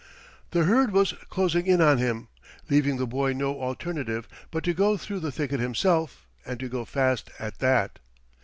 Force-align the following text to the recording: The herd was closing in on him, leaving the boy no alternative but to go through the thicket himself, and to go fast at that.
The 0.49 0.63
herd 0.63 0.89
was 0.91 1.13
closing 1.29 1.67
in 1.67 1.79
on 1.79 1.99
him, 1.99 2.27
leaving 2.71 2.97
the 2.97 3.05
boy 3.05 3.33
no 3.33 3.61
alternative 3.61 4.27
but 4.49 4.63
to 4.63 4.73
go 4.73 4.97
through 4.97 5.19
the 5.19 5.31
thicket 5.31 5.59
himself, 5.59 6.25
and 6.43 6.59
to 6.59 6.67
go 6.67 6.85
fast 6.85 7.29
at 7.37 7.59
that. 7.59 7.99